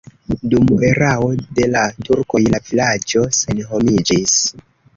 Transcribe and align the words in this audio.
Dum 0.53 0.71
erao 0.87 1.27
de 1.59 1.67
la 1.75 1.83
turkoj 2.07 2.43
la 2.55 2.63
vilaĝo 2.71 3.25
senhomiĝis. 3.41 4.37